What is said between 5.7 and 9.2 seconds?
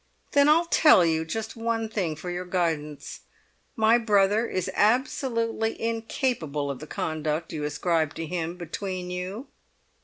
incapable of the conduct you ascribe to him between